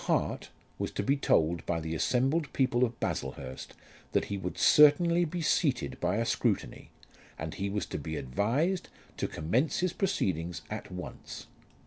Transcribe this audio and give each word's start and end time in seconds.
Hart 0.05 0.49
was 0.79 0.89
to 0.93 1.03
be 1.03 1.15
told 1.15 1.63
by 1.67 1.79
the 1.79 1.93
assembled 1.93 2.51
people 2.53 2.83
of 2.83 2.99
Baslehurst 2.99 3.75
that 4.13 4.25
he 4.33 4.37
would 4.39 4.57
certainly 4.57 5.25
be 5.25 5.43
seated 5.43 5.99
by 5.99 6.15
a 6.15 6.25
scrutiny, 6.25 6.89
and 7.37 7.53
he 7.53 7.69
was 7.69 7.85
to 7.85 7.99
be 7.99 8.15
advised 8.17 8.89
to 9.17 9.27
commence 9.27 9.81
his 9.81 9.93
proceedings 9.93 10.63
at 10.71 10.91
once. 10.91 11.45